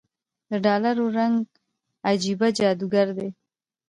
[0.63, 1.35] دډالرو رنګ
[2.09, 3.29] عجيبه جادوګر دی